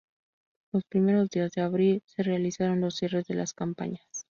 Los 0.73 0.83
primeros 0.85 1.29
días 1.29 1.51
de 1.51 1.61
abril 1.61 2.01
se 2.07 2.23
realizaron 2.23 2.81
los 2.81 2.95
cierres 2.95 3.27
de 3.27 3.35
las 3.35 3.53
campañas. 3.53 4.01